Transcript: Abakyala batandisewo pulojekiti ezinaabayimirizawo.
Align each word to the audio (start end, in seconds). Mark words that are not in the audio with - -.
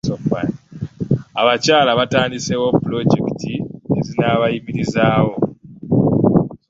Abakyala 1.41 1.91
batandisewo 1.99 2.67
pulojekiti 2.81 3.53
ezinaabayimirizawo. 3.97 5.33